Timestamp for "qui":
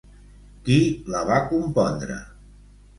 0.69-0.79